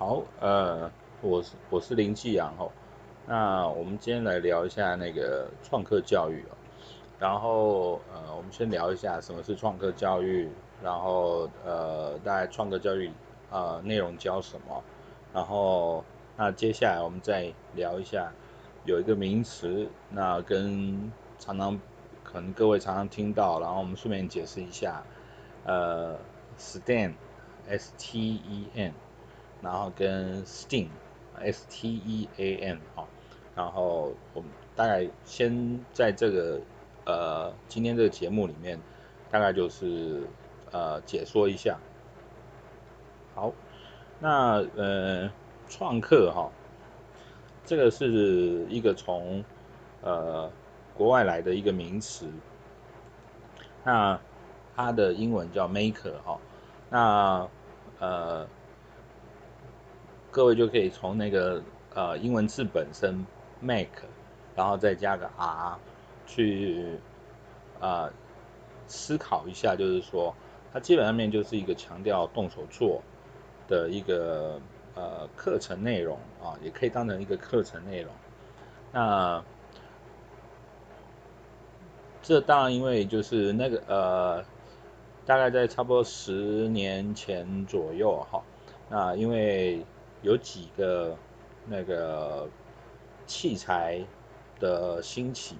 [0.00, 2.72] 好，呃，我是我是林继阳吼，
[3.26, 6.56] 那我们今天来聊一下那个创客教育哦，
[7.18, 10.48] 然后呃，我们先聊一下什么是创客教育，
[10.82, 13.12] 然后呃，大概创客教育、
[13.50, 14.82] 呃、内容教什么，
[15.34, 16.02] 然后
[16.34, 18.32] 那接下来我们再聊一下
[18.86, 21.78] 有一个名词，那跟常常
[22.24, 25.02] 可能各位常常听到，然后我们顺便解释一下，
[25.64, 26.16] 呃
[26.56, 28.94] ，STEAM，S T E N。
[29.62, 33.06] 然后跟 STEAM，S T E A M 哈，
[33.54, 36.60] 然后我们大概先在这个
[37.04, 38.80] 呃今天这个节目里面，
[39.30, 40.26] 大概就是
[40.70, 41.78] 呃解说一下。
[43.34, 43.52] 好，
[44.18, 45.30] 那呃
[45.68, 46.50] 创客哈，
[47.64, 49.44] 这个是一个从
[50.00, 50.50] 呃
[50.94, 52.26] 国外来的一个名词，
[53.84, 54.18] 那
[54.74, 56.40] 它的英文叫 maker 哈，
[56.88, 57.48] 那
[57.98, 58.48] 呃。
[60.32, 61.60] 各位就可以从那个
[61.92, 63.26] 呃英文字本身
[63.60, 64.04] make，
[64.54, 65.76] 然后再加个 r，
[66.24, 66.98] 去
[67.80, 68.12] 啊、呃、
[68.86, 70.32] 思考一下，就是说
[70.72, 73.02] 它基本上面就是一个强调动手做
[73.66, 74.60] 的一个
[74.94, 78.12] 呃课程内容啊，也可以当成一个课程内容。
[78.92, 79.42] 那
[82.22, 84.44] 这当然因为就是那个呃
[85.26, 88.42] 大概在差不多十年前左右哈，
[88.88, 89.84] 那因为。
[90.22, 91.16] 有几个
[91.66, 92.48] 那个
[93.26, 94.00] 器材
[94.58, 95.56] 的兴起，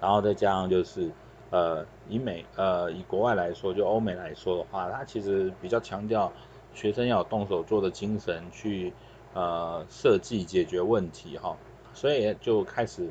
[0.00, 1.10] 然后再加上就是
[1.50, 6.32] 呃以美呃以国外来说，就欧美来说的话，它其实比较强调
[6.74, 8.92] 学生要有动手做的精神去
[9.34, 11.56] 呃设计解决问题哈，
[11.94, 13.08] 所以就开始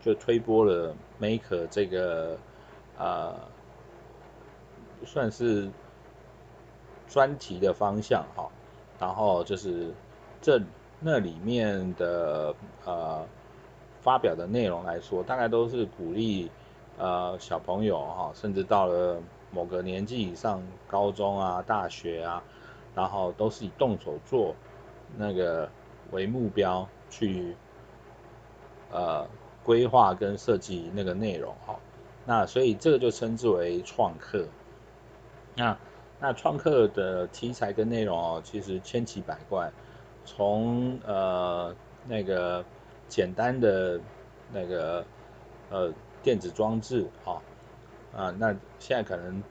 [0.00, 2.38] 就推波了 Maker 这个
[2.98, 3.34] 呃
[5.04, 5.68] 算是
[7.08, 8.48] 专题的方向哈。
[9.02, 9.92] 然后就是
[10.40, 10.62] 这
[11.00, 13.26] 那里面的呃
[14.00, 16.48] 发表的内容来说，大概都是鼓励
[16.98, 22.40] 呃小朋友哈，甚至到了某个年纪以上，高中啊、大学啊，
[22.94, 24.54] 然后都是以动手做
[25.16, 25.68] 那个
[26.12, 27.56] 为目标去
[28.92, 29.26] 呃
[29.64, 31.74] 规划跟设计那个内容哈。
[32.24, 34.46] 那所以这个就称之为创客。
[35.56, 35.76] 那
[36.22, 39.68] 那创客的题材跟内容哦，其实千奇百怪，
[40.24, 41.74] 从呃
[42.06, 42.64] 那个
[43.08, 43.98] 简单的
[44.52, 45.04] 那个
[45.68, 47.42] 呃电子装置啊
[48.14, 49.42] 啊，那现在可能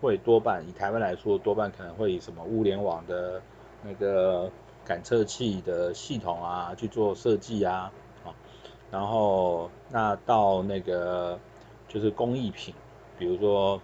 [0.00, 3.40] 会多半以台湾来说，多半可能会以什么物联网的
[3.84, 4.50] 那个
[4.84, 7.92] 感测器的系统啊去做设计啊
[8.24, 8.34] 啊，
[8.90, 11.38] 然后那到那个
[11.86, 12.74] 就是工艺品，
[13.16, 13.80] 比如说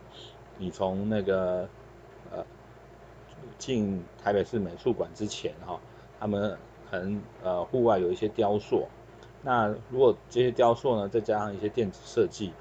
[0.59, 1.69] 你从那个。
[3.59, 5.79] 进台北市美术馆之前哈，
[6.19, 6.57] 他们
[6.91, 8.87] 可能呃户外有一些雕塑，
[9.43, 12.53] 那如果这些雕塑呢，再加上一些电子设计，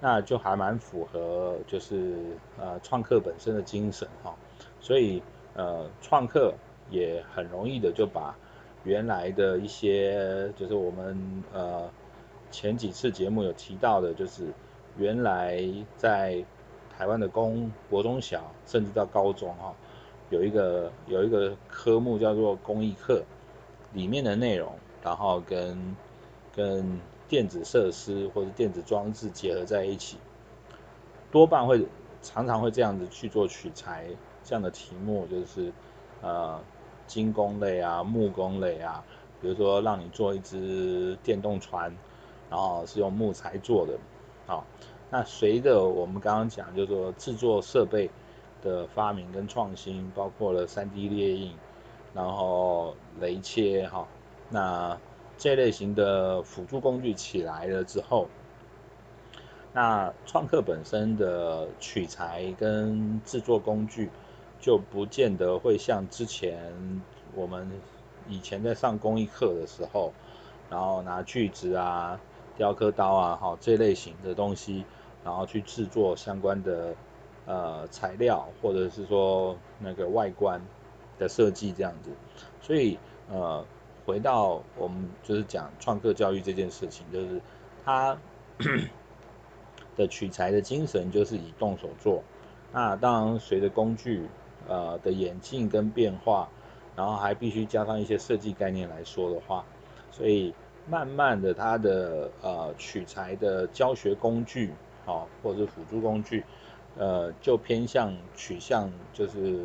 [0.00, 2.14] 那就还蛮符合就是
[2.58, 4.34] 呃创客本身的精神哈，
[4.80, 5.22] 所以
[5.54, 6.54] 呃创客
[6.90, 8.36] 也很容易的就把
[8.84, 11.90] 原来的一些就是我们呃
[12.50, 14.46] 前几次节目有提到的，就是
[14.96, 15.62] 原来
[15.96, 16.44] 在
[16.96, 19.74] 台湾的公国中小甚至到高中哈。
[20.30, 23.24] 有一个有一个科目叫做工艺课，
[23.92, 25.96] 里面的内容，然后跟
[26.54, 30.18] 跟电子设施或者电子装置结合在一起，
[31.32, 31.84] 多半会
[32.22, 34.06] 常常会这样子去做取材，
[34.44, 35.72] 这样的题目就是
[36.22, 36.60] 呃
[37.08, 39.04] 金工类啊、木工类啊，
[39.40, 41.92] 比如说让你做一只电动船，
[42.48, 43.98] 然后是用木材做的，
[44.46, 44.64] 好，
[45.10, 48.08] 那随着我们刚刚讲，就是说制作设备。
[48.62, 51.54] 的发明跟创新，包括了 3D 列印，
[52.14, 54.06] 然后雷切哈，
[54.48, 54.98] 那
[55.38, 58.28] 这类型的辅助工具起来了之后，
[59.72, 64.10] 那创客本身的取材跟制作工具
[64.60, 67.02] 就不见得会像之前
[67.34, 67.70] 我们
[68.28, 70.12] 以前在上工艺课的时候，
[70.68, 72.20] 然后拿锯子啊、
[72.56, 74.84] 雕刻刀啊，哈这类型的东西，
[75.24, 76.94] 然后去制作相关的。
[77.50, 80.60] 呃，材料或者是说那个外观
[81.18, 82.10] 的设计这样子，
[82.60, 82.96] 所以
[83.28, 83.64] 呃，
[84.06, 87.40] 回到我们就是讲创客教育这件事情，就是
[87.84, 88.16] 它
[89.98, 92.22] 的取材的精神就是以动手做。
[92.72, 94.28] 那当然随着工具
[94.68, 96.48] 呃的演进跟变化，
[96.94, 99.64] 然后还必须加上一些设计概念来说的话，
[100.12, 100.54] 所以
[100.88, 104.72] 慢慢的它的呃取材的教学工具
[105.04, 106.44] 啊、或者是辅助工具。
[107.00, 109.58] 呃，就偏向取向就是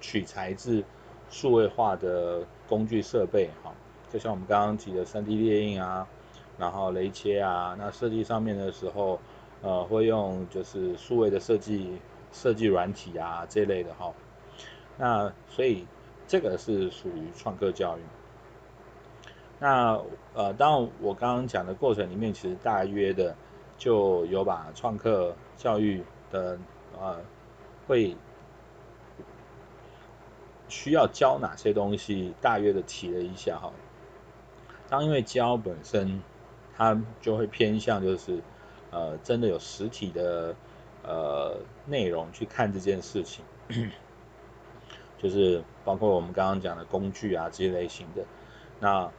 [0.00, 0.82] 取材自
[1.28, 3.70] 数位化的工具设备哈，
[4.10, 6.08] 就像我们刚刚提的 3D 列印啊，
[6.56, 9.20] 然后雷切啊，那设计上面的时候，
[9.60, 11.98] 呃，会用就是数位的设计
[12.32, 14.14] 设计软体啊这类的哈，
[14.96, 15.86] 那所以
[16.26, 18.00] 这个是属于创客教育。
[19.58, 20.00] 那
[20.32, 23.36] 呃，当我刚刚讲的过程里面，其实大约的
[23.76, 26.58] 就有把创客教育的
[27.00, 27.16] 啊
[27.86, 28.16] 会
[30.68, 33.72] 需要教哪些东西，大约的提了一下哈。
[34.88, 36.22] 当因为教本身，
[36.76, 38.42] 它就会偏向就是
[38.90, 40.54] 呃真的有实体的
[41.02, 41.56] 呃
[41.86, 43.44] 内容去看这件事情，
[45.18, 48.24] 就是包括我们刚刚讲的工具啊这些类型的
[48.80, 49.10] 那。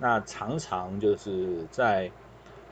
[0.00, 2.08] 那常常就是在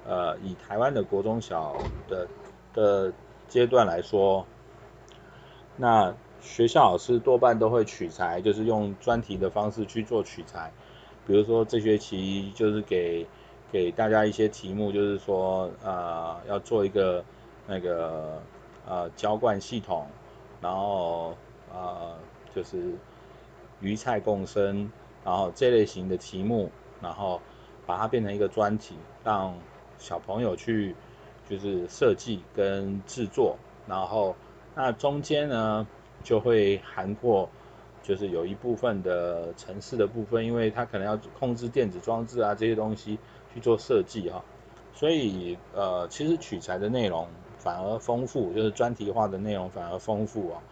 [0.06, 1.76] 呃以台湾的国中小
[2.06, 2.28] 的
[2.72, 3.12] 的
[3.48, 4.46] 阶段来说，
[5.76, 10.72] 那学校老师多半都会取材，就是用专题的方式去做取材。
[11.26, 13.26] 比如说这学期就是给
[13.72, 17.24] 给大家一些题目，就是说呃要做一个
[17.66, 18.40] 那个
[18.88, 20.06] 呃浇灌系统，
[20.60, 21.36] 然后
[21.72, 22.14] 呃
[22.54, 22.94] 就是
[23.80, 24.90] 鱼菜共生，
[25.24, 26.70] 然后这类型的题目。
[27.02, 27.42] 然后
[27.84, 29.54] 把它变成一个专题，让
[29.98, 30.96] 小朋友去
[31.48, 33.56] 就是设计跟制作，
[33.86, 34.34] 然后
[34.74, 35.86] 那中间呢
[36.22, 37.48] 就会涵括
[38.02, 43.18] 就是有一部分的程式的部分，因为它可能要控制电子装置啊这些东西
[43.54, 44.44] 去做设计哈，
[44.94, 47.28] 所以呃其实取材的内容
[47.58, 50.62] 反而丰富，就是专题化的内容反而丰富啊，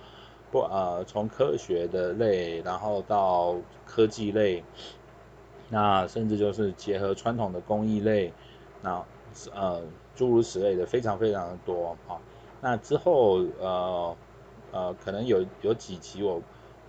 [0.50, 3.56] 不呃从科学的类，然后到
[3.86, 4.62] 科技类。
[5.70, 8.32] 那甚至就是结合传统的工艺类，
[8.82, 9.02] 那
[9.54, 9.82] 呃
[10.14, 12.20] 诸如此类的非常非常的多哈。
[12.60, 14.16] 那之后呃
[14.72, 16.40] 呃可能有有几集我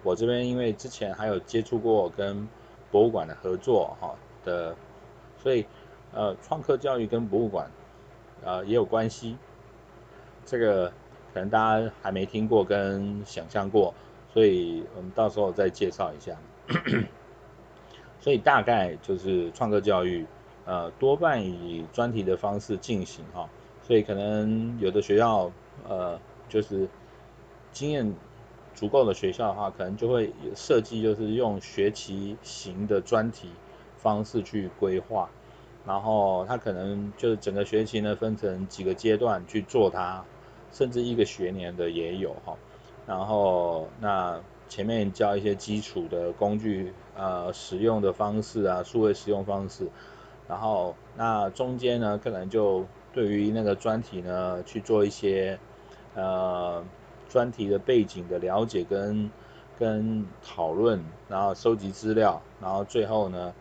[0.04, 2.48] 我这边因为之前还有接触过跟
[2.92, 4.76] 博物馆的合作哈的，
[5.38, 5.66] 所以
[6.14, 7.70] 呃创客教育跟博物馆
[8.44, 9.38] 呃也有关系。
[10.46, 10.90] 这个
[11.34, 13.94] 可能大家还没听过跟想象过，
[14.32, 16.38] 所以我们到时候再介绍一下。
[18.20, 20.26] 所以大概就是创客教育，
[20.66, 23.50] 呃，多半以专题的方式进行哈，
[23.84, 25.52] 所以可能有的学校，
[25.88, 26.20] 呃，
[26.50, 26.88] 就是
[27.72, 28.16] 经验
[28.74, 33.50] 足够的学校的话，可能就会设计就是用学期型的专题
[33.98, 35.30] 方式去规划，
[35.86, 40.26] 然后他可能就是整个学期呢分成几个阶段去做它，
[40.72, 42.58] 甚至一个学年的也有哈，
[43.06, 44.42] 然后那。
[44.68, 49.88] 前面教一些基础的工具，呃，使用的方式啊，数位使用方式，
[50.48, 55.58] 然后那中间呢，可能就对于那个专题呢去做一些，
[56.14, 56.84] 呃，
[57.30, 59.32] 专题的背景的了解跟
[59.78, 63.54] 跟讨论，然后收集资料，然后最后呢，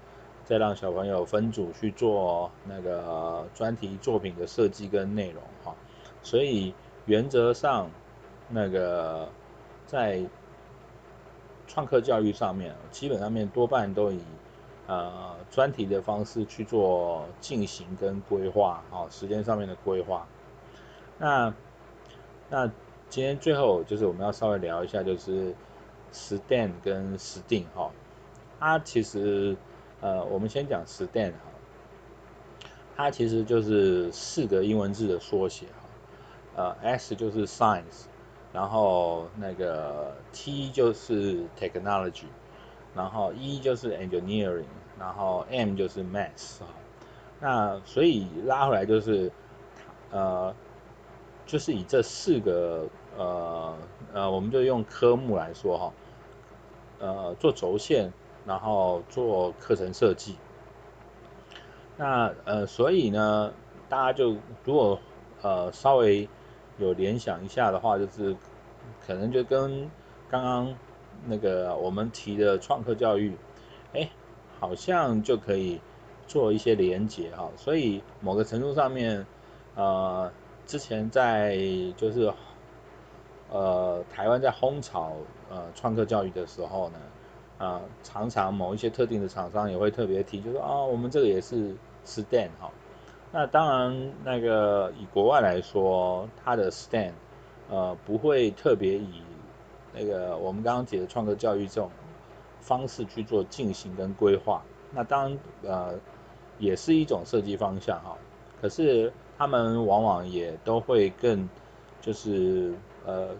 [0.44, 5.74] 再让小朋友分组去做那个专题作品的设计跟内容哈，
[6.22, 6.74] 所以
[7.06, 7.88] 原则上
[8.48, 9.28] 那个
[9.86, 10.22] 在
[11.66, 14.20] 创客教育上面，基本上面多半都以
[14.86, 20.26] 呃专题的方式去做进行跟规划，哈，时间上面的规划。
[21.18, 21.54] 那
[22.50, 22.66] 那
[23.08, 25.54] 今天最后就是我们要稍微聊一下，就是
[26.12, 27.90] STEM 跟 STEAM 哈，
[28.58, 29.56] 它其实
[30.00, 35.82] 呃我们先讲 STEM 哈，它其实就是四个英文字的缩写哈，
[36.56, 38.06] 呃 S 就是 Science。
[38.52, 42.26] 然后那个 T 就是 technology，
[42.94, 44.64] 然后 E 就是 engineering，
[44.98, 46.60] 然后 M 就是 math。
[47.40, 49.30] 那所以拉回来就是，
[50.10, 50.54] 呃，
[51.46, 52.86] 就是以这四个
[53.16, 53.76] 呃
[54.12, 55.92] 呃，我们就用科目来说哈，
[57.00, 58.12] 呃，做轴线，
[58.46, 60.36] 然后做课程设计。
[61.96, 63.52] 那呃，所以呢，
[63.88, 64.98] 大家就如果
[65.42, 66.28] 呃稍微。
[66.76, 68.34] 有联想一下的话，就是
[69.06, 69.88] 可能就跟
[70.28, 70.74] 刚刚
[71.26, 73.36] 那个我们提的创客教育，
[73.92, 74.10] 哎，
[74.60, 75.80] 好像就可以
[76.26, 77.50] 做一些连结哈。
[77.56, 79.26] 所以某个程度上面，
[79.74, 80.30] 呃，
[80.66, 81.58] 之前在
[81.96, 82.32] 就是
[83.50, 85.12] 呃台湾在轰炒
[85.50, 86.98] 呃创客教育的时候呢，
[87.58, 92.70] 啊、常常某一些特定的厂商也会特别提，就说啊、哦，我们这个也是 stand 哈。
[93.32, 97.12] 那当然，那个以国外来说，它的 stand
[97.68, 99.22] 呃，不会特别以
[99.94, 101.90] 那个我们刚刚提的创客教育这种
[102.60, 104.62] 方式去做进行跟规划。
[104.90, 105.94] 那当然，呃，
[106.58, 108.16] 也是一种设计方向哈。
[108.60, 111.48] 可是他们往往也都会更，
[112.00, 112.74] 就是
[113.04, 113.30] 呃，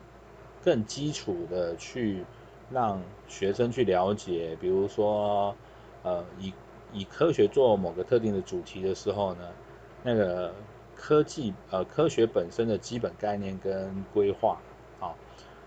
[0.62, 2.24] 更基础的去
[2.70, 5.54] 让学生去了解，比如说，
[6.02, 6.52] 呃，以
[6.92, 9.48] 以科学做某个特定的主题的时候呢，
[10.02, 10.52] 那个
[10.96, 14.58] 科技呃科学本身的基本概念跟规划
[15.00, 15.14] 啊，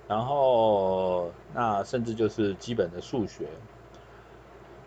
[0.07, 3.47] 然后那甚至就是基本的数学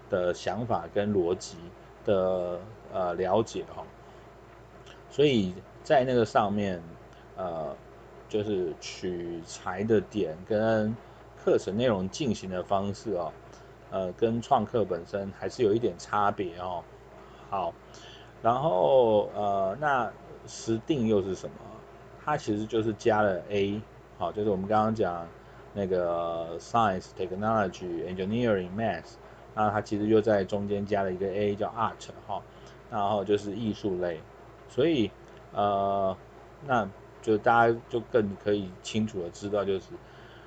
[0.08, 1.56] 的想法跟逻辑
[2.04, 2.58] 的
[2.92, 3.84] 呃了解哈，
[5.10, 6.82] 所以在那个上面
[7.36, 7.76] 呃
[8.28, 10.96] 就是取材的点跟
[11.36, 13.32] 课程内容进行的方式哦，
[13.90, 16.82] 呃，跟创客本身还是有一点差别哦。
[17.50, 17.74] 好，
[18.42, 20.10] 然后呃，那
[20.46, 21.56] 实定又是什么？
[22.24, 23.80] 它其实就是加了 A，
[24.20, 25.26] 好，就是我们刚刚讲
[25.72, 29.14] 那个 Science、Technology、Engineering、Math，
[29.54, 32.42] 那它其实又在中间加了一个 A，叫 Art 哈，
[32.90, 34.20] 然后就是艺术类，
[34.68, 35.10] 所以
[35.54, 36.14] 呃，
[36.66, 36.86] 那
[37.22, 39.86] 就大家就更可以清楚的知道，就是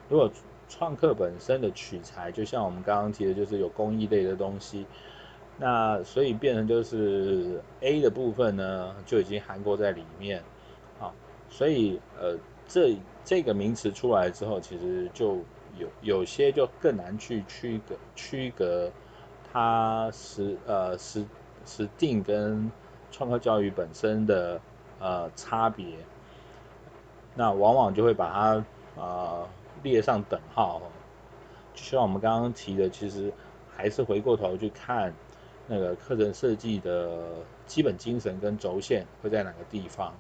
[0.07, 0.31] 如果
[0.69, 4.85] 创客本身的取材，就像我们刚刚提的，就是有工艺类的东西，
[5.57, 10.43] 那所以变成就是 A 的部分呢，就已经涵盖在里面，
[10.99, 11.11] 啊，
[11.49, 12.37] 所以呃
[12.67, 15.37] 这这个名词出来之后，其实就
[15.77, 18.91] 有有些就更难去区隔区隔
[19.51, 21.25] 它实呃实
[21.65, 22.71] 实定跟
[23.11, 24.61] 创客教育本身的
[24.99, 25.85] 呃差别，
[27.35, 28.65] 那往往就会把它。
[28.95, 29.47] 呃
[29.81, 30.79] 列上等号，
[31.73, 33.33] 就像我们刚刚提的，其实
[33.69, 35.11] 还是回过头去看
[35.67, 37.19] 那个课程设计的
[37.65, 40.13] 基本精神跟轴线会在哪个地方，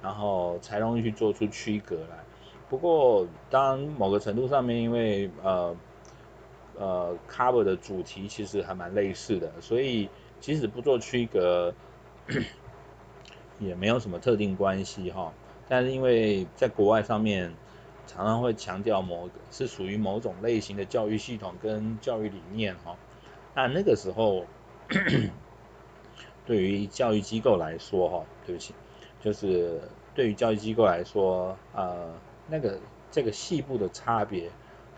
[0.00, 2.24] 然后才容易去做出区隔来。
[2.72, 5.76] 不过，当某个程度上面，因为呃
[6.78, 10.08] 呃 cover 的主题其实还蛮类似的，所以
[10.40, 11.74] 即使不做区隔，
[13.60, 15.34] 也没有什么特定关系哈。
[15.68, 17.52] 但是因为在国外上面。
[18.04, 22.96] 常常会强调某个是属于某种类型的教育系统跟教育理念哈，
[23.54, 24.44] 那那个时候，
[26.44, 28.74] 对于教育机构来说哈，对不起，
[29.20, 29.80] 就是
[30.16, 32.12] 对于教育机构来说，呃，
[32.52, 32.78] 那个
[33.10, 34.50] 这个细部的差别，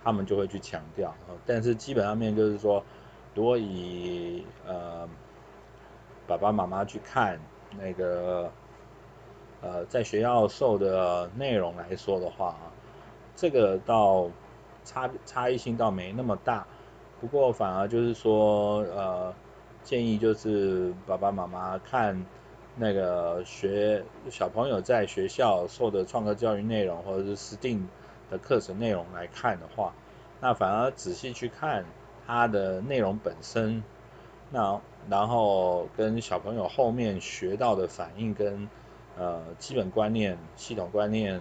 [0.02, 1.14] 他们就会去强调，
[1.46, 2.84] 但是基本上面就是说，
[3.32, 5.08] 如果以呃
[6.26, 7.38] 爸爸妈妈去看
[7.78, 8.50] 那个
[9.62, 12.72] 呃在学校受的内容来说的话啊。
[13.36, 14.30] 这个倒
[14.84, 16.64] 差差异性倒没那么大，
[17.20, 19.34] 不过反而就是说，呃，
[19.82, 22.24] 建议就是爸爸妈妈看
[22.76, 27.82] 那个学小朋友在学校受的创客教育内容或者是 STEAM
[28.30, 29.92] 的课程内容来看的话，
[30.40, 31.84] 那反而仔细去看
[32.26, 33.82] 它的内容本身，
[34.50, 38.68] 那然后跟小朋友后面学到的反应跟
[39.16, 41.40] 呃基本观念、系统观念。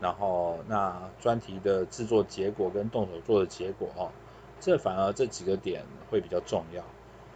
[0.00, 4.10] 然后那专题的制作结果跟动手做的结果哦，
[4.58, 6.82] 这反而这几个点会比较重要。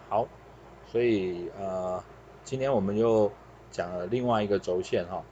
[0.08, 0.26] 好，
[0.88, 2.02] 所以呃，
[2.46, 3.30] 今天我们又
[3.70, 5.22] 讲了另外一个轴线哈，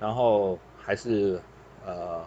[0.00, 1.40] 然后还是
[1.86, 2.22] 呃，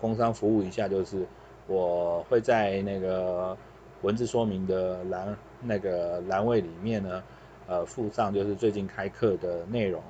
[0.00, 1.26] 工商服务一下，就是
[1.66, 3.56] 我会在那个
[4.00, 7.22] 文字说明的栏那个栏位里面呢，
[7.68, 10.02] 呃，附上就是最近开课的内容，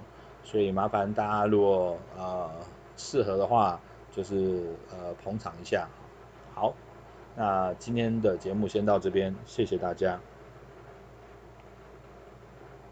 [0.45, 2.49] 所以麻烦大家如果呃
[2.97, 3.79] 适合的话。
[4.15, 5.89] 就是呃捧场一下，
[6.55, 6.75] 好，
[7.35, 10.21] 那今天的节目先到这边，谢谢大家。